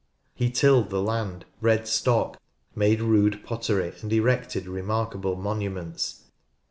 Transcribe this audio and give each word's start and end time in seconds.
He 0.33 0.49
tilled 0.49 0.89
the 0.89 0.99
land, 0.99 1.45
bred 1.61 1.87
stock, 1.87 2.41
made 2.73 3.01
rude 3.03 3.43
pottery, 3.43 3.93
and 4.01 4.11
erected 4.11 4.65
remarkable 4.65 5.35
monuments. 5.35 6.23